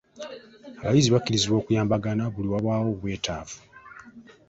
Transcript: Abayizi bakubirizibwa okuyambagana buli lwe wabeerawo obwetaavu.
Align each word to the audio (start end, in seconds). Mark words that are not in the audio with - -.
Abayizi 0.81 1.09
bakubirizibwa 1.15 1.57
okuyambagana 1.61 2.23
buli 2.33 2.47
lwe 2.47 2.53
wabeerawo 2.67 2.89
obwetaavu. 2.95 3.59